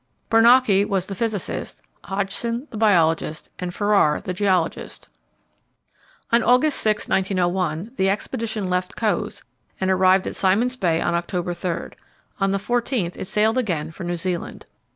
[0.31, 5.09] Bernacchi was the physicist, Hodgson the biologist, and Ferrar the geologist.
[6.31, 9.43] On August 6, 1901, the expedition left Cowes,
[9.79, 11.89] and arrived at Simon's Bay on October 3.
[12.39, 14.65] On the 14th it sailed again for New Zealand.